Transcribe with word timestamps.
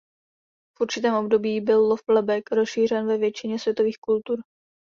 V 0.77 0.81
určitém 0.81 1.13
období 1.15 1.61
byl 1.61 1.79
lov 1.87 2.01
lebek 2.09 2.51
rozšířen 2.51 3.07
ve 3.07 3.17
většině 3.17 3.59
světových 3.59 3.97
kultur. 3.97 4.39